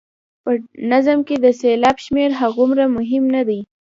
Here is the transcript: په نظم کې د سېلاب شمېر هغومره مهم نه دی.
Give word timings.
په 0.43 0.51
نظم 0.91 1.19
کې 1.27 1.35
د 1.39 1.45
سېلاب 1.59 1.97
شمېر 2.05 2.29
هغومره 2.41 2.85
مهم 2.97 3.23
نه 3.35 3.41
دی. 3.47 3.59